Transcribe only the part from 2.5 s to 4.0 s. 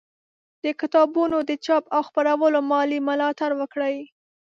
مالي ملاتړ وکړئ